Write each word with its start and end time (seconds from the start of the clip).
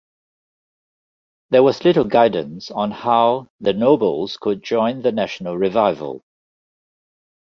There 1.51 1.61
was 1.61 1.85
little 1.85 2.05
guidance 2.05 2.71
on 2.71 2.89
how 2.89 3.51
the 3.59 3.71
nobles 3.71 4.35
could 4.37 4.63
join 4.63 5.03
the 5.03 5.11
National 5.11 5.55
Revival. 5.55 6.23